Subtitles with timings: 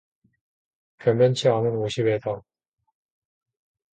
[0.97, 2.41] 변변치 않은 옷이외다.